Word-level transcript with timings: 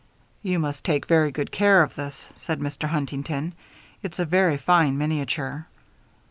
"You 0.41 0.57
must 0.57 0.83
take 0.83 1.05
very 1.05 1.31
good 1.31 1.51
care 1.51 1.83
of 1.83 1.93
this," 1.93 2.33
said 2.35 2.59
Mr. 2.59 2.87
Huntington. 2.87 3.53
"It's 4.01 4.17
a 4.17 4.25
very 4.25 4.57
fine 4.57 4.97
miniature." 4.97 5.67